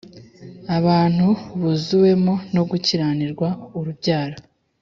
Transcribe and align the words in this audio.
abantu 0.77 1.27
buzuwemo 1.61 2.33
no 2.53 2.63
gukiranirwa, 2.69 3.47
urubyaro 3.77 4.37